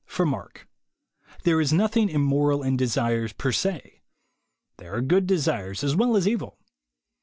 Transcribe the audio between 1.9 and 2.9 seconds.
immoral in